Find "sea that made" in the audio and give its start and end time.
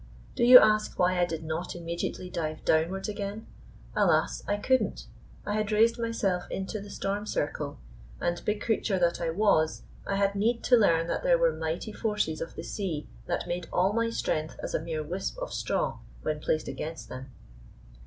12.63-13.69